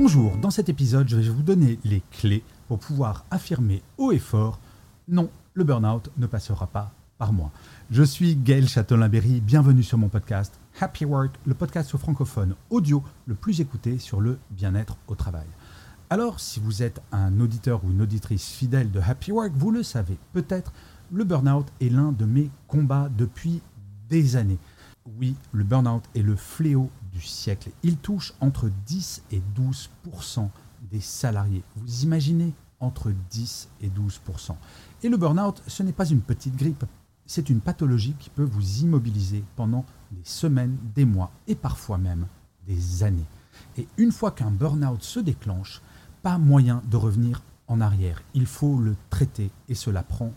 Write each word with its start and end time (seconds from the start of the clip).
Bonjour, 0.00 0.36
dans 0.36 0.52
cet 0.52 0.68
épisode, 0.68 1.08
je 1.08 1.16
vais 1.16 1.28
vous 1.28 1.42
donner 1.42 1.80
les 1.82 2.04
clés 2.12 2.44
pour 2.68 2.78
pouvoir 2.78 3.24
affirmer 3.32 3.82
haut 3.96 4.12
et 4.12 4.20
fort 4.20 4.60
non, 5.08 5.28
le 5.54 5.64
burn-out 5.64 6.12
ne 6.16 6.26
passera 6.28 6.68
pas 6.68 6.92
par 7.18 7.32
moi. 7.32 7.50
Je 7.90 8.04
suis 8.04 8.36
Gaël 8.36 8.68
Châtelain-Berry, 8.68 9.40
bienvenue 9.40 9.82
sur 9.82 9.98
mon 9.98 10.08
podcast 10.08 10.54
Happy 10.80 11.04
Work, 11.04 11.32
le 11.44 11.54
podcast 11.54 11.96
francophone 11.96 12.54
audio 12.70 13.02
le 13.26 13.34
plus 13.34 13.60
écouté 13.60 13.98
sur 13.98 14.20
le 14.20 14.38
bien-être 14.50 14.96
au 15.08 15.16
travail. 15.16 15.48
Alors, 16.10 16.38
si 16.38 16.60
vous 16.60 16.84
êtes 16.84 17.02
un 17.10 17.40
auditeur 17.40 17.82
ou 17.84 17.90
une 17.90 18.02
auditrice 18.02 18.50
fidèle 18.50 18.92
de 18.92 19.00
Happy 19.00 19.32
Work, 19.32 19.50
vous 19.56 19.72
le 19.72 19.82
savez 19.82 20.16
peut-être, 20.32 20.72
le 21.12 21.24
burn-out 21.24 21.66
est 21.80 21.90
l'un 21.90 22.12
de 22.12 22.24
mes 22.24 22.50
combats 22.68 23.10
depuis 23.18 23.62
des 24.08 24.36
années. 24.36 24.60
Oui, 25.18 25.34
le 25.50 25.64
burn-out 25.64 26.04
est 26.14 26.22
le 26.22 26.36
fléau 26.36 26.88
siècle. 27.20 27.70
Il 27.82 27.96
touche 27.96 28.32
entre 28.40 28.70
10 28.86 29.22
et 29.32 29.42
12% 29.56 30.48
des 30.90 31.00
salariés. 31.00 31.62
Vous 31.76 32.02
imaginez 32.02 32.52
entre 32.80 33.12
10 33.30 33.68
et 33.80 33.88
12% 33.88 34.54
Et 35.02 35.08
le 35.08 35.16
burn-out, 35.16 35.62
ce 35.66 35.82
n'est 35.82 35.92
pas 35.92 36.08
une 36.08 36.20
petite 36.20 36.56
grippe, 36.56 36.84
c'est 37.26 37.50
une 37.50 37.60
pathologie 37.60 38.14
qui 38.18 38.30
peut 38.30 38.44
vous 38.44 38.80
immobiliser 38.80 39.44
pendant 39.56 39.84
des 40.12 40.24
semaines, 40.24 40.78
des 40.94 41.04
mois 41.04 41.30
et 41.46 41.54
parfois 41.54 41.98
même 41.98 42.26
des 42.66 43.02
années. 43.02 43.26
Et 43.76 43.86
une 43.96 44.12
fois 44.12 44.30
qu'un 44.30 44.50
burn-out 44.50 45.02
se 45.02 45.20
déclenche, 45.20 45.82
pas 46.22 46.38
moyen 46.38 46.82
de 46.90 46.96
revenir 46.96 47.42
en 47.66 47.80
arrière. 47.80 48.22
Il 48.34 48.46
faut 48.46 48.78
le 48.78 48.96
traiter 49.10 49.50
et 49.68 49.74
cela 49.74 50.02
prend. 50.02 50.32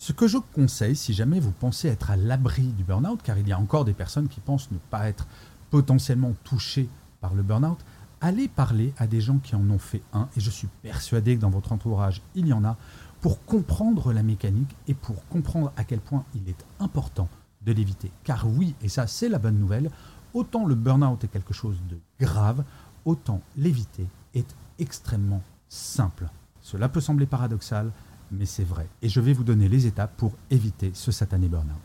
Ce 0.00 0.12
que 0.12 0.26
je 0.26 0.38
conseille, 0.38 0.96
si 0.96 1.12
jamais 1.12 1.40
vous 1.40 1.52
pensez 1.52 1.86
être 1.86 2.10
à 2.10 2.16
l'abri 2.16 2.62
du 2.62 2.84
burn-out, 2.84 3.20
car 3.22 3.36
il 3.36 3.46
y 3.46 3.52
a 3.52 3.58
encore 3.58 3.84
des 3.84 3.92
personnes 3.92 4.28
qui 4.28 4.40
pensent 4.40 4.70
ne 4.70 4.78
pas 4.78 5.06
être 5.10 5.26
potentiellement 5.68 6.32
touchées 6.42 6.88
par 7.20 7.34
le 7.34 7.42
burn-out, 7.42 7.76
allez 8.22 8.48
parler 8.48 8.94
à 8.96 9.06
des 9.06 9.20
gens 9.20 9.36
qui 9.36 9.54
en 9.54 9.68
ont 9.68 9.78
fait 9.78 10.00
un, 10.14 10.26
et 10.38 10.40
je 10.40 10.48
suis 10.48 10.68
persuadé 10.80 11.36
que 11.36 11.42
dans 11.42 11.50
votre 11.50 11.72
entourage, 11.72 12.22
il 12.34 12.46
y 12.46 12.54
en 12.54 12.64
a, 12.64 12.78
pour 13.20 13.44
comprendre 13.44 14.14
la 14.14 14.22
mécanique 14.22 14.74
et 14.88 14.94
pour 14.94 15.28
comprendre 15.28 15.70
à 15.76 15.84
quel 15.84 16.00
point 16.00 16.24
il 16.34 16.48
est 16.48 16.64
important 16.78 17.28
de 17.60 17.72
l'éviter. 17.72 18.10
Car 18.24 18.48
oui, 18.48 18.74
et 18.80 18.88
ça 18.88 19.06
c'est 19.06 19.28
la 19.28 19.38
bonne 19.38 19.58
nouvelle, 19.58 19.90
autant 20.32 20.64
le 20.64 20.76
burn-out 20.76 21.24
est 21.24 21.28
quelque 21.28 21.52
chose 21.52 21.76
de 21.90 21.98
grave, 22.18 22.64
autant 23.04 23.42
l'éviter 23.54 24.06
est 24.32 24.56
extrêmement 24.78 25.42
simple. 25.68 26.30
Cela 26.62 26.88
peut 26.88 27.02
sembler 27.02 27.26
paradoxal, 27.26 27.92
mais 28.30 28.46
c'est 28.46 28.64
vrai. 28.64 28.88
Et 29.02 29.08
je 29.08 29.20
vais 29.20 29.32
vous 29.32 29.44
donner 29.44 29.68
les 29.68 29.86
étapes 29.86 30.16
pour 30.16 30.32
éviter 30.50 30.90
ce 30.94 31.12
satané 31.12 31.48
burn-out. 31.48 31.76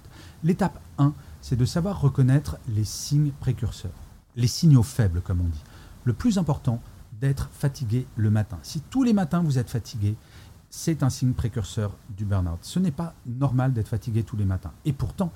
L'étape 0.43 0.79
1, 0.97 1.13
c'est 1.41 1.55
de 1.55 1.65
savoir 1.65 2.01
reconnaître 2.01 2.57
les 2.69 2.85
signes 2.85 3.31
précurseurs, 3.39 3.91
les 4.35 4.47
signaux 4.47 4.83
faibles 4.83 5.21
comme 5.21 5.41
on 5.41 5.47
dit. 5.47 5.63
Le 6.03 6.13
plus 6.13 6.37
important, 6.37 6.81
d'être 7.19 7.49
fatigué 7.51 8.05
le 8.15 8.29
matin. 8.29 8.59
Si 8.63 8.81
tous 8.81 9.03
les 9.03 9.13
matins 9.13 9.41
vous 9.41 9.57
êtes 9.57 9.69
fatigué, 9.69 10.15
c'est 10.69 11.03
un 11.03 11.09
signe 11.09 11.33
précurseur 11.33 11.95
du 12.09 12.25
burn-out. 12.25 12.59
Ce 12.61 12.79
n'est 12.79 12.91
pas 12.91 13.13
normal 13.25 13.73
d'être 13.73 13.87
fatigué 13.87 14.23
tous 14.23 14.35
les 14.35 14.45
matins. 14.45 14.73
Et 14.83 14.93
pourtant, 14.93 15.31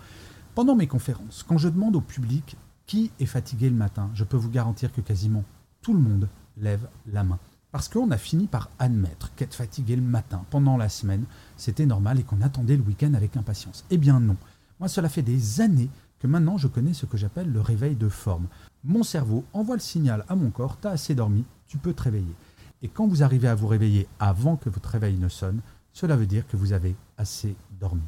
pendant 0.55 0.75
mes 0.75 0.87
conférences, 0.87 1.43
quand 1.47 1.57
je 1.57 1.69
demande 1.69 1.95
au 1.95 2.01
public 2.01 2.57
qui 2.85 3.11
est 3.19 3.25
fatigué 3.25 3.69
le 3.69 3.75
matin, 3.75 4.09
je 4.13 4.23
peux 4.23 4.37
vous 4.37 4.49
garantir 4.49 4.91
que 4.91 5.01
quasiment 5.01 5.43
tout 5.81 5.93
le 5.93 5.99
monde 5.99 6.27
lève 6.57 6.87
la 7.11 7.23
main. 7.23 7.39
Parce 7.71 7.87
qu'on 7.87 8.09
a 8.09 8.17
fini 8.17 8.47
par 8.47 8.71
admettre 8.79 9.33
qu'être 9.35 9.53
fatigué 9.53 9.95
le 9.95 10.01
matin 10.01 10.43
pendant 10.49 10.75
la 10.75 10.89
semaine, 10.89 11.25
c'était 11.55 11.85
normal 11.85 12.19
et 12.19 12.23
qu'on 12.23 12.41
attendait 12.41 12.77
le 12.77 12.83
week-end 12.83 13.13
avec 13.13 13.37
impatience. 13.37 13.85
Eh 13.91 13.97
bien 13.97 14.19
non. 14.19 14.37
Moi, 14.79 14.89
cela 14.89 15.07
fait 15.07 15.21
des 15.21 15.61
années 15.61 15.89
que 16.19 16.25
maintenant 16.25 16.57
je 16.57 16.67
connais 16.67 16.93
ce 16.93 17.05
que 17.05 17.17
j'appelle 17.17 17.51
le 17.51 17.61
réveil 17.61 17.95
de 17.95 18.09
forme. 18.09 18.47
Mon 18.83 19.03
cerveau 19.03 19.45
envoie 19.53 19.75
le 19.75 19.81
signal 19.81 20.25
à 20.29 20.35
mon 20.35 20.49
corps, 20.49 20.77
t'as 20.77 20.91
assez 20.91 21.13
dormi, 21.13 21.45
tu 21.67 21.77
peux 21.77 21.93
te 21.93 22.01
réveiller. 22.01 22.35
Et 22.81 22.87
quand 22.87 23.07
vous 23.07 23.21
arrivez 23.21 23.47
à 23.47 23.55
vous 23.55 23.67
réveiller 23.67 24.07
avant 24.19 24.55
que 24.55 24.69
votre 24.69 24.89
réveil 24.89 25.17
ne 25.17 25.29
sonne, 25.29 25.61
cela 25.93 26.15
veut 26.15 26.25
dire 26.25 26.47
que 26.47 26.57
vous 26.57 26.73
avez 26.73 26.95
assez 27.17 27.55
dormi. 27.79 28.01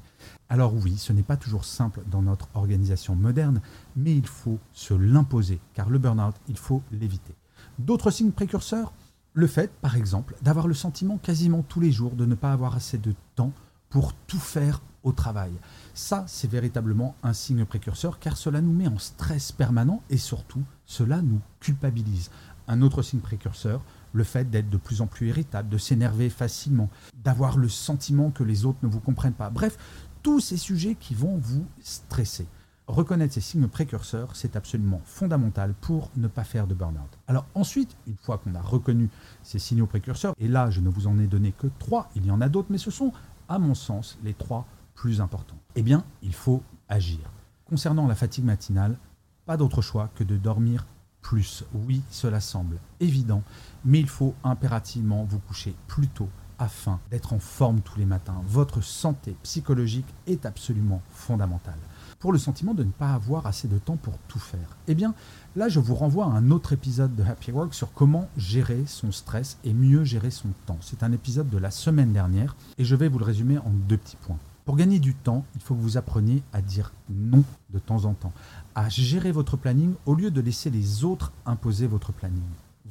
Alors 0.50 0.74
oui, 0.74 0.98
ce 0.98 1.14
n'est 1.14 1.24
pas 1.24 1.38
toujours 1.38 1.66
simple 1.66 2.02
dans 2.10 2.22
notre 2.22 2.48
organisation 2.56 3.16
moderne, 3.16 3.62
mais 3.96 4.16
il 4.16 4.28
faut 4.28 4.60
se 4.72 4.94
l'imposer, 4.94 5.60
car 5.74 5.90
le 5.90 6.00
burn-out, 6.00 6.36
il 6.48 6.58
faut 6.58 6.82
l'éviter. 6.92 7.36
D'autres 7.80 8.12
signes 8.12 8.32
précurseurs? 8.32 8.94
Le 9.34 9.47
fait, 9.47 9.72
par 9.81 9.96
exemple, 9.96 10.36
d'avoir 10.42 10.68
le 10.68 10.74
sentiment 10.74 11.18
quasiment 11.18 11.62
tous 11.62 11.80
les 11.80 11.94
jours 11.94 12.16
de 12.16 12.25
ne 12.25 12.36
pas 12.36 12.52
avoir 12.52 12.75
assez 12.75 12.97
de 12.97 13.14
temps 13.36 13.53
pour 13.90 14.14
tout 14.14 14.40
faire 14.40 14.81
au 15.03 15.14
travail. 15.14 15.53
Ça, 15.94 16.25
c'est 16.28 16.52
véritablement 16.52 17.16
un 17.24 17.31
signe 17.31 17.64
précurseur 17.64 18.19
car 18.19 18.36
cela 18.36 18.59
nous 18.59 18.74
met 18.74 18.90
en 18.90 19.00
stress 19.00 19.53
permanent 19.53 20.03
et 20.09 20.18
surtout, 20.18 20.64
cela 20.86 21.22
nous 21.22 21.40
culpabilise. 21.62 22.30
Un 22.68 22.81
autre 22.81 23.02
signe 23.03 23.22
précurseur, 23.22 23.81
le 24.12 24.25
fait 24.25 24.50
d'être 24.50 24.69
de 24.69 24.78
plus 24.78 25.00
en 25.00 25.08
plus 25.08 25.30
irritable, 25.30 25.69
de 25.69 25.78
s'énerver 25.78 26.30
facilement, 26.30 26.90
d'avoir 27.24 27.58
le 27.58 27.69
sentiment 27.69 28.31
que 28.31 28.44
les 28.44 28.66
autres 28.66 28.80
ne 28.84 28.90
vous 28.90 29.00
comprennent 29.00 29.31
pas. 29.31 29.50
Bref, 29.50 29.78
tous 30.24 30.42
ces 30.42 30.58
sujets 30.58 30.96
qui 31.00 31.16
vont 31.16 31.38
vous 31.38 31.66
stresser. 31.81 32.48
Reconnaître 32.91 33.34
ces 33.34 33.40
signes 33.40 33.69
précurseurs, 33.69 34.35
c'est 34.35 34.57
absolument 34.57 35.00
fondamental 35.06 35.74
pour 35.79 36.12
ne 36.18 36.28
pas 36.28 36.44
faire 36.44 36.68
de 36.68 36.74
burn-out. 36.74 37.18
Alors 37.25 37.46
ensuite, 37.56 37.96
une 38.06 38.18
fois 38.18 38.38
qu'on 38.38 38.53
a 38.53 38.62
reconnu 38.62 39.09
ces 39.44 39.59
signaux 39.59 39.85
précurseurs, 39.85 40.34
et 40.38 40.50
là 40.50 40.69
je 40.69 40.81
ne 40.81 40.90
vous 40.90 41.07
en 41.07 41.18
ai 41.18 41.28
donné 41.28 41.53
que 41.53 41.68
trois, 41.80 42.09
il 42.18 42.25
y 42.25 42.31
en 42.31 42.41
a 42.41 42.50
d'autres, 42.50 42.68
mais 42.69 42.78
ce 42.78 42.91
sont 42.91 43.13
à 43.47 43.59
mon 43.59 43.75
sens 43.75 44.18
les 44.25 44.34
trois 44.34 44.68
plus 44.94 45.22
importants. 45.22 45.56
Eh 45.75 45.84
bien, 45.84 46.03
il 46.22 46.34
faut 46.34 46.63
agir. 46.90 47.19
Concernant 47.63 48.07
la 48.07 48.16
fatigue 48.16 48.44
matinale, 48.44 48.97
pas 49.46 49.56
d'autre 49.56 49.81
choix 49.81 50.09
que 50.16 50.25
de 50.25 50.35
dormir 50.35 50.85
plus. 51.22 51.63
Oui, 51.74 52.01
cela 52.09 52.41
semble 52.41 52.78
évident, 53.00 53.41
mais 53.85 54.01
il 54.01 54.09
faut 54.09 54.35
impérativement 54.44 55.24
vous 55.24 55.40
coucher 55.40 55.75
plus 55.88 56.09
tôt 56.09 56.28
afin 56.62 57.00
d'être 57.10 57.34
en 57.34 57.40
forme 57.40 57.82
tous 57.82 57.98
les 57.98 58.06
matins. 58.06 58.40
Votre 58.48 58.82
santé 58.82 59.36
psychologique 59.42 60.06
est 60.28 60.46
absolument 60.46 61.02
fondamentale. 61.12 61.80
Pour 62.20 62.32
le 62.32 62.38
sentiment 62.38 62.76
de 62.76 62.84
ne 62.84 62.92
pas 62.92 63.14
avoir 63.14 63.48
assez 63.48 63.68
de 63.68 63.80
temps 63.80 63.98
pour 63.98 64.14
tout 64.28 64.38
faire. 64.38 64.78
Eh 64.88 64.94
bien, 64.94 65.16
là, 65.56 65.70
je 65.70 65.80
vous 65.80 65.96
renvoie 65.96 66.26
à 66.26 66.30
un 66.30 66.52
autre 66.52 66.72
épisode 66.72 67.16
de 67.16 67.24
Happy 67.24 67.52
Work 67.52 67.74
sur 67.74 67.92
comment 67.94 68.30
gérer 68.38 68.84
son 68.86 69.12
stress 69.12 69.58
et 69.64 69.74
mieux 69.74 70.04
gérer 70.04 70.30
son 70.30 70.50
temps. 70.68 70.78
C'est 70.82 71.02
un 71.02 71.12
épisode 71.12 71.50
de 71.50 71.58
la 71.58 71.72
semaine 71.72 72.14
dernière 72.14 72.56
et 72.78 72.86
je 72.86 72.96
vais 72.96 73.08
vous 73.08 73.18
le 73.18 73.26
résumer 73.26 73.58
en 73.58 73.72
deux 73.72 73.98
petits 73.98 74.18
points. 74.18 74.38
Pour 74.64 74.76
gagner 74.76 75.00
du 75.00 75.16
temps, 75.16 75.44
il 75.56 75.62
faut 75.62 75.74
que 75.74 75.82
vous 75.82 75.98
appreniez 75.98 76.44
à 76.54 76.62
dire 76.62 76.94
non 77.10 77.44
de 77.72 77.80
temps 77.80 78.06
en 78.06 78.14
temps, 78.14 78.34
à 78.76 78.88
gérer 78.88 79.32
votre 79.32 79.58
planning 79.58 79.96
au 80.06 80.14
lieu 80.14 80.30
de 80.30 80.42
laisser 80.42 80.70
les 80.70 81.04
autres 81.04 81.32
imposer 81.48 81.88
votre 81.88 82.12
planning. 82.12 82.44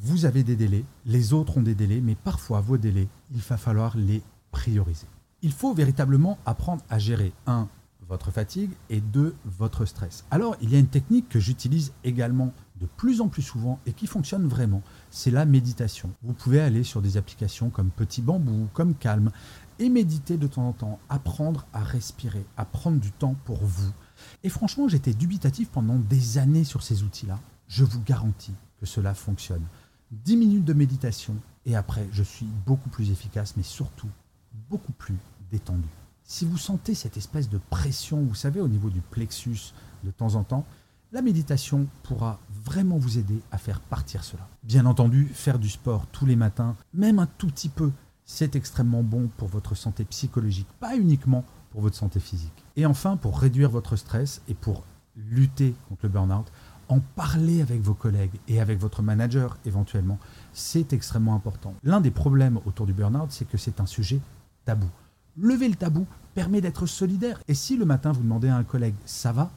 Vous 0.03 0.25
avez 0.25 0.45
des 0.45 0.57
délais, 0.57 0.87
les 1.05 1.35
autres 1.35 1.59
ont 1.59 1.63
des 1.63 1.75
délais, 1.75 2.01
mais 2.01 2.15
parfois 2.15 2.63
vos 2.63 2.79
délais, 2.79 3.07
il 3.35 3.41
va 3.41 3.59
falloir 3.59 3.99
les 3.99 4.23
prioriser. 4.51 5.07
Il 5.43 5.53
faut 5.53 5.75
véritablement 5.75 6.39
apprendre 6.47 6.83
à 6.89 6.99
gérer, 6.99 7.35
un, 7.47 7.69
votre 8.09 8.31
fatigue 8.31 8.71
et 8.89 9.03
deux, 9.03 9.35
votre 9.45 9.85
stress. 9.85 10.25
Alors, 10.31 10.57
il 10.63 10.71
y 10.71 10.75
a 10.75 10.79
une 10.79 10.87
technique 10.87 11.29
que 11.29 11.39
j'utilise 11.39 11.93
également 12.03 12.55
de 12.81 12.87
plus 12.87 13.21
en 13.21 13.29
plus 13.29 13.43
souvent 13.43 13.79
et 13.85 13.93
qui 13.93 14.07
fonctionne 14.07 14.49
vraiment, 14.49 14.81
c'est 15.11 15.31
la 15.31 15.45
méditation. 15.45 16.09
Vous 16.23 16.33
pouvez 16.33 16.61
aller 16.61 16.83
sur 16.83 17.03
des 17.03 17.19
applications 17.19 17.69
comme 17.69 17.91
Petit 17.91 18.23
Bambou, 18.23 18.69
comme 18.73 18.95
Calme, 18.95 19.31
et 19.79 19.91
méditer 19.91 20.39
de 20.39 20.47
temps 20.47 20.69
en 20.69 20.73
temps, 20.73 20.99
apprendre 21.11 21.67
à 21.75 21.85
respirer, 21.85 22.47
à 22.57 22.65
prendre 22.65 23.01
du 23.01 23.13
temps 23.13 23.37
pour 23.45 23.63
vous. 23.63 23.93
Et 24.45 24.49
franchement, 24.49 24.89
j'étais 24.89 25.13
dubitatif 25.13 25.69
pendant 25.69 25.99
des 25.99 26.39
années 26.39 26.65
sur 26.65 26.83
ces 26.83 27.03
outils-là. 27.03 27.39
Je 27.69 27.85
vous 27.85 28.01
garantis 28.01 28.55
que 28.81 28.87
cela 28.87 29.13
fonctionne. 29.13 29.63
10 30.11 30.37
minutes 30.37 30.65
de 30.65 30.73
méditation 30.73 31.37
et 31.67 31.77
après, 31.77 32.09
je 32.13 32.23
suis 32.23 32.47
beaucoup 32.67 32.89
plus 32.89 33.11
efficace, 33.11 33.55
mais 33.57 33.63
surtout 33.63 34.09
beaucoup 34.69 34.93
plus 34.93 35.17
détendu. 35.51 35.89
Si 36.25 36.45
vous 36.45 36.59
sentez 36.59 36.95
cette 36.95 37.17
espèce 37.17 37.49
de 37.49 37.59
pression, 37.71 38.23
vous 38.23 38.35
savez, 38.35 38.61
au 38.61 38.69
niveau 38.69 38.89
du 38.89 39.01
plexus 39.01 39.73
de 40.05 40.11
temps 40.11 40.37
en 40.37 40.45
temps, 40.45 40.65
la 41.13 41.23
méditation 41.23 41.89
pourra 42.05 42.39
vraiment 42.65 42.99
vous 42.99 43.19
aider 43.19 43.41
à 43.51 43.59
faire 43.59 43.81
partir 43.81 44.23
cela. 44.23 44.49
Bien 44.63 44.87
entendu, 44.87 45.27
faire 45.27 45.59
du 45.59 45.69
sport 45.69 46.07
tous 46.07 46.25
les 46.25 46.37
matins, 46.37 46.77
même 46.95 47.19
un 47.19 47.27
tout 47.27 47.49
petit 47.49 47.69
peu, 47.69 47.91
c'est 48.25 48.55
extrêmement 48.55 49.03
bon 49.03 49.29
pour 49.37 49.49
votre 49.49 49.75
santé 49.75 50.05
psychologique, 50.05 50.69
pas 50.79 50.97
uniquement 50.97 51.45
pour 51.73 51.81
votre 51.81 51.97
santé 51.97 52.21
physique. 52.21 52.65
Et 52.77 52.87
enfin, 52.87 53.17
pour 53.17 53.39
réduire 53.39 53.71
votre 53.71 53.97
stress 53.97 54.41
et 54.49 54.55
pour 54.55 54.85
lutter 55.17 55.75
contre 55.89 56.03
le 56.05 56.11
burn-out, 56.11 56.47
en 56.91 56.99
parler 57.15 57.63
avec 57.63 57.81
vos 57.81 57.95
collègues 57.95 58.35
et 58.49 58.61
avec 58.61 58.79
votre 58.79 59.01
manager 59.01 59.57
éventuellement, 59.65 60.19
c'est 60.53 60.93
extrêmement 60.93 61.35
important. 61.35 61.75
L'un 61.85 62.01
des 62.01 62.11
problèmes 62.11 62.59
autour 62.67 62.85
du 62.85 62.93
burn-out, 62.93 63.31
c'est 63.31 63.49
que 63.49 63.57
c'est 63.57 63.81
un 63.81 63.87
sujet 63.87 64.21
tabou. 64.65 64.89
Lever 65.39 65.69
le 65.69 65.77
tabou 65.77 66.07
permet 66.35 66.61
d'être 66.61 66.87
solidaire. 66.87 67.41
Et 67.47 67.55
si 67.55 67.77
le 67.77 67.85
matin 67.85 68.11
vous 68.11 68.23
demandez 68.23 68.49
à 68.49 68.57
un 68.57 68.65
collègue 68.65 68.97
ça 69.07 69.31
va, 69.33 69.51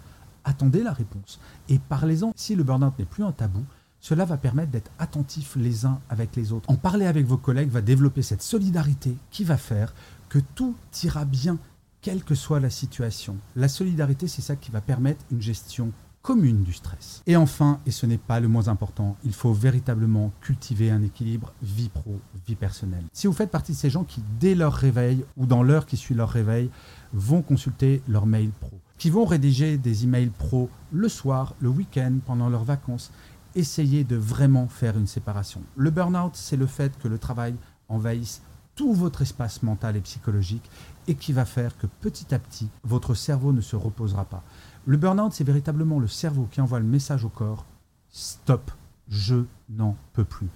attendez 0.44 0.84
la 0.84 0.94
réponse 0.94 1.40
et 1.70 1.80
parlez-en. 1.80 2.34
Si 2.36 2.56
le 2.56 2.64
burn-out 2.64 2.98
n'est 3.00 3.06
plus 3.06 3.24
un 3.24 3.32
tabou, 3.32 3.66
cela 4.00 4.26
va 4.26 4.38
permettre 4.38 4.72
d'être 4.72 4.92
attentifs 5.00 5.56
les 5.56 5.86
uns 5.86 6.00
avec 6.10 6.36
les 6.36 6.52
autres. 6.52 6.70
En 6.70 6.76
parler 6.76 7.08
avec 7.08 7.26
vos 7.26 7.38
collègues 7.38 7.70
va 7.70 7.82
développer 7.82 8.22
cette 8.22 8.44
solidarité 8.44 9.18
qui 9.32 9.44
va 9.44 9.58
faire 9.58 9.94
que 10.30 10.40
tout 10.40 10.76
ira 11.04 11.26
bien, 11.26 11.58
quelle 12.02 12.24
que 12.24 12.36
soit 12.36 12.60
la 12.60 12.70
situation. 12.70 13.38
La 13.56 13.70
solidarité, 13.70 14.28
c'est 14.28 14.42
ça 14.42 14.56
qui 14.56 14.72
va 14.72 14.82
permettre 14.82 15.24
une 15.32 15.42
gestion 15.42 15.92
commune 16.24 16.64
du 16.64 16.72
stress. 16.72 17.22
Et 17.28 17.36
enfin, 17.36 17.80
et 17.86 17.92
ce 17.92 18.06
n'est 18.06 18.18
pas 18.18 18.40
le 18.40 18.48
moins 18.48 18.70
important, 18.70 19.18
il 19.26 19.34
faut 19.34 19.52
véritablement 19.52 20.32
cultiver 20.40 20.90
un 20.90 21.04
équilibre 21.04 21.54
vie 21.62 21.90
pro, 21.90 22.18
vie 22.48 22.56
personnelle. 22.56 23.04
Si 23.12 23.28
vous 23.28 23.34
faites 23.34 23.52
partie 23.52 23.74
de 23.74 23.78
ces 23.78 23.90
gens 23.90 24.06
qui, 24.06 24.24
dès 24.40 24.56
leur 24.56 24.74
réveil 24.74 25.26
ou 25.36 25.46
dans 25.46 25.64
l'heure 25.64 25.86
qui 25.86 25.98
suit 25.98 26.16
leur 26.16 26.30
réveil, 26.30 26.70
vont 27.12 27.42
consulter 27.42 28.02
leur 28.08 28.26
mail 28.26 28.52
pro, 28.52 28.80
qui 28.98 29.10
vont 29.10 29.26
rédiger 29.26 29.78
des 29.78 30.06
emails 30.06 30.30
pro 30.30 30.70
le 30.94 31.10
soir, 31.10 31.56
le 31.60 31.68
week-end, 31.68 32.14
pendant 32.26 32.48
leurs 32.48 32.64
vacances, 32.64 33.12
essayez 33.54 34.06
de 34.06 34.16
vraiment 34.16 34.70
faire 34.70 34.98
une 34.98 35.08
séparation. 35.08 35.62
Le 35.76 35.92
burn-out, 35.92 36.36
c'est 36.36 36.58
le 36.58 36.68
fait 36.68 36.98
que 37.00 37.10
le 37.10 37.18
travail 37.18 37.54
envahisse 37.90 38.42
tout 38.76 38.94
votre 38.94 39.22
espace 39.22 39.64
mental 39.64 39.96
et 39.96 40.02
psychologique 40.02 40.70
et 41.08 41.16
qui 41.16 41.34
va 41.34 41.46
faire 41.46 41.78
que 41.78 41.88
petit 41.88 42.34
à 42.34 42.40
petit, 42.40 42.70
votre 42.84 43.14
cerveau 43.14 43.54
ne 43.54 43.62
se 43.62 43.76
reposera 43.76 44.26
pas. 44.26 44.44
Le 44.86 44.98
burn-out, 44.98 45.34
c'est 45.34 45.44
véritablement 45.44 46.00
le 46.00 46.08
cerveau 46.08 46.48
qui 46.52 46.62
envoie 46.62 46.80
le 46.80 46.86
message 46.86 47.24
au 47.24 47.30
corps 47.30 47.66
stop, 48.14 48.72
je 49.10 49.44
n'en 49.70 49.98
peux 50.14 50.24
plus. 50.24 50.48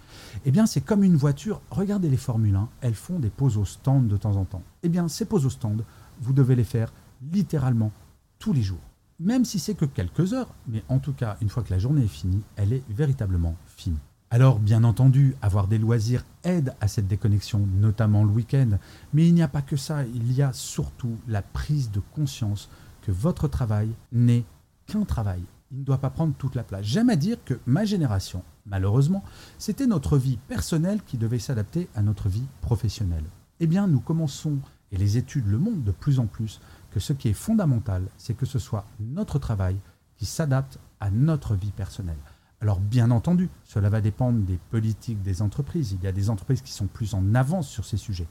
Eh 0.45 0.51
bien, 0.51 0.65
c'est 0.65 0.81
comme 0.81 1.03
une 1.03 1.17
voiture. 1.17 1.61
Regardez 1.69 2.09
les 2.09 2.17
Formule 2.17 2.55
1, 2.55 2.69
elles 2.81 2.95
font 2.95 3.19
des 3.19 3.29
pauses 3.29 3.57
au 3.57 3.65
stand 3.65 4.07
de 4.07 4.15
temps 4.15 4.35
en 4.35 4.45
temps. 4.45 4.63
Eh 4.83 4.89
bien, 4.89 5.07
ces 5.07 5.25
pauses 5.25 5.45
au 5.45 5.49
stand, 5.49 5.83
vous 6.21 6.33
devez 6.33 6.55
les 6.55 6.63
faire 6.63 6.93
littéralement 7.33 7.91
tous 8.39 8.53
les 8.53 8.61
jours. 8.61 8.79
Même 9.19 9.45
si 9.45 9.57
c'est 9.57 9.73
que 9.73 9.85
quelques 9.85 10.33
heures, 10.33 10.53
mais 10.67 10.83
en 10.89 10.99
tout 10.99 11.13
cas, 11.13 11.37
une 11.41 11.49
fois 11.49 11.63
que 11.63 11.73
la 11.73 11.79
journée 11.79 12.03
est 12.03 12.07
finie, 12.07 12.43
elle 12.55 12.71
est 12.71 12.83
véritablement 12.89 13.55
finie. 13.65 13.97
Alors, 14.29 14.59
bien 14.59 14.83
entendu, 14.83 15.37
avoir 15.41 15.69
des 15.69 15.77
loisirs 15.77 16.25
aide 16.43 16.75
à 16.81 16.89
cette 16.89 17.07
déconnexion, 17.07 17.65
notamment 17.79 18.25
le 18.25 18.31
week-end, 18.31 18.71
mais 19.13 19.25
il 19.25 19.33
n'y 19.33 19.41
a 19.41 19.47
pas 19.47 19.61
que 19.61 19.77
ça, 19.77 20.03
il 20.03 20.33
y 20.33 20.41
a 20.41 20.51
surtout 20.51 21.17
la 21.29 21.41
prise 21.41 21.91
de 21.91 22.01
conscience 22.13 22.67
que 23.03 23.11
votre 23.13 23.47
travail 23.47 23.89
n'est 24.11 24.43
qu'un 24.85 25.05
travail. 25.05 25.41
Il 25.71 25.79
ne 25.79 25.83
doit 25.85 25.99
pas 25.99 26.09
prendre 26.09 26.33
toute 26.37 26.55
la 26.55 26.63
place. 26.63 26.83
J'aime 26.83 27.09
à 27.09 27.15
dire 27.15 27.37
que 27.45 27.57
ma 27.65 27.85
génération, 27.85 28.43
malheureusement, 28.65 29.23
c'était 29.57 29.87
notre 29.87 30.17
vie 30.17 30.39
personnelle 30.49 30.99
qui 31.07 31.17
devait 31.17 31.39
s'adapter 31.39 31.87
à 31.95 32.01
notre 32.01 32.27
vie 32.27 32.47
professionnelle. 32.59 33.23
Eh 33.61 33.67
bien, 33.67 33.87
nous 33.87 34.01
commençons, 34.01 34.57
et 34.91 34.97
les 34.97 35.15
études 35.15 35.47
le 35.47 35.57
montrent 35.57 35.85
de 35.85 35.91
plus 35.91 36.19
en 36.19 36.25
plus, 36.25 36.59
que 36.91 36.99
ce 36.99 37.13
qui 37.13 37.29
est 37.29 37.33
fondamental, 37.33 38.03
c'est 38.17 38.35
que 38.35 38.45
ce 38.45 38.59
soit 38.59 38.85
notre 38.99 39.39
travail 39.39 39.77
qui 40.17 40.25
s'adapte 40.25 40.79
à 40.99 41.11
notre 41.11 41.55
vie 41.55 41.71
personnelle. 41.71 42.17
Alors 42.59 42.79
bien 42.79 43.11
entendu, 43.11 43.49
cela 43.63 43.89
va 43.89 44.01
dépendre 44.01 44.39
des 44.39 44.59
politiques 44.71 45.21
des 45.21 45.41
entreprises. 45.41 45.91
Il 45.93 46.03
y 46.03 46.07
a 46.07 46.11
des 46.11 46.29
entreprises 46.29 46.61
qui 46.61 46.71
sont 46.71 46.87
plus 46.87 47.13
en 47.13 47.35
avance 47.35 47.67
sur 47.67 47.85
ces 47.85 47.97
sujets. 47.97 48.27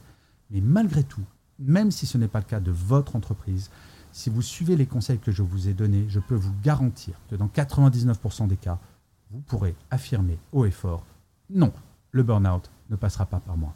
Mais 0.51 0.61
malgré 0.61 1.03
tout, 1.03 1.23
même 1.59 1.91
si 1.91 2.05
ce 2.05 2.17
n'est 2.17 2.27
pas 2.27 2.39
le 2.39 2.45
cas 2.45 2.59
de 2.59 2.71
votre 2.71 3.15
entreprise, 3.15 3.69
si 4.11 4.29
vous 4.29 4.41
suivez 4.41 4.75
les 4.75 4.85
conseils 4.85 5.19
que 5.19 5.31
je 5.31 5.43
vous 5.43 5.67
ai 5.69 5.73
donnés, 5.73 6.05
je 6.09 6.19
peux 6.19 6.35
vous 6.35 6.53
garantir 6.63 7.15
que 7.29 7.35
dans 7.35 7.47
99% 7.47 8.47
des 8.47 8.57
cas, 8.57 8.79
vous 9.31 9.39
pourrez 9.39 9.75
affirmer 9.91 10.39
haut 10.51 10.65
et 10.65 10.71
fort, 10.71 11.05
non, 11.49 11.71
le 12.11 12.23
burn-out 12.23 12.69
ne 12.89 12.95
passera 12.95 13.25
pas 13.25 13.39
par 13.39 13.57
moi. 13.57 13.73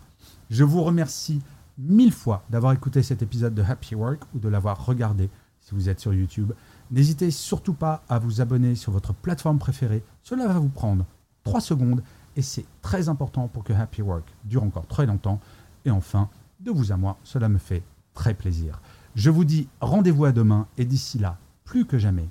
Je 0.49 0.63
vous 0.63 0.83
remercie 0.83 1.41
mille 1.77 2.11
fois 2.11 2.43
d'avoir 2.49 2.73
écouté 2.73 3.03
cet 3.03 3.21
épisode 3.21 3.55
de 3.55 3.61
Happy 3.61 3.95
Work 3.95 4.21
ou 4.35 4.39
de 4.39 4.49
l'avoir 4.49 4.85
regardé 4.85 5.29
si 5.61 5.73
vous 5.73 5.89
êtes 5.89 5.99
sur 5.99 6.13
YouTube. 6.13 6.53
N'hésitez 6.91 7.31
surtout 7.31 7.73
pas 7.73 8.03
à 8.09 8.19
vous 8.19 8.41
abonner 8.41 8.75
sur 8.75 8.91
votre 8.91 9.13
plateforme 9.13 9.59
préférée. 9.59 10.03
Cela 10.23 10.47
va 10.47 10.59
vous 10.59 10.69
prendre 10.69 11.05
3 11.43 11.61
secondes 11.61 12.03
et 12.35 12.41
c'est 12.41 12.65
très 12.81 13.09
important 13.09 13.47
pour 13.47 13.63
que 13.63 13.73
Happy 13.73 14.01
Work 14.01 14.25
dure 14.43 14.63
encore 14.63 14.87
très 14.87 15.05
longtemps. 15.05 15.39
Et 15.85 15.91
enfin, 15.91 16.29
de 16.59 16.71
vous 16.71 16.91
à 16.91 16.97
moi, 16.97 17.17
cela 17.23 17.49
me 17.49 17.57
fait 17.57 17.83
très 18.13 18.33
plaisir. 18.33 18.81
Je 19.15 19.29
vous 19.29 19.45
dis 19.45 19.67
rendez-vous 19.79 20.25
à 20.25 20.31
demain 20.31 20.67
et 20.77 20.85
d'ici 20.85 21.19
là, 21.19 21.37
plus 21.63 21.85
que 21.85 21.97
jamais, 21.97 22.29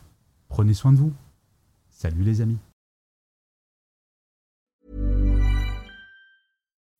prenez 0.48 0.74
soin 0.74 0.92
de 0.92 0.98
vous. 0.98 1.12
Salut 1.90 2.22
les 2.22 2.40
amis. 2.40 2.58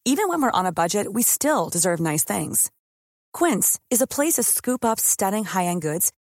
Even 0.06 0.28
when 0.28 0.42
we're 0.42 0.50
on 0.54 0.66
a 0.66 0.72
budget, 0.72 1.06
we 1.12 1.22
still 1.22 1.68
deserve 1.70 2.00
nice 2.00 2.24
things. 2.24 2.70
Quince 3.32 3.78
is 3.90 4.02
a 4.02 4.06
place 4.06 4.34
to 4.34 4.42
scoop 4.42 4.84
up 4.84 4.98
stunning 4.98 5.44
high-end 5.44 5.82
goods 5.82 6.10